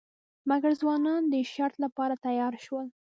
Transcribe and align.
مګر 0.49 0.71
ځوانان 0.81 1.21
د 1.33 1.35
شرط 1.53 1.75
لپاره 1.83 2.15
تیار 2.25 2.53
شول. 2.65 2.87